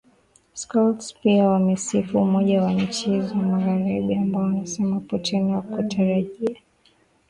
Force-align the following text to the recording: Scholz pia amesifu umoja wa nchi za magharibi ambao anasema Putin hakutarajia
Scholz 0.55 1.13
pia 1.21 1.55
amesifu 1.55 2.17
umoja 2.21 2.61
wa 2.63 2.73
nchi 2.73 3.21
za 3.21 3.35
magharibi 3.35 4.15
ambao 4.15 4.45
anasema 4.45 4.99
Putin 4.99 5.51
hakutarajia 5.51 6.57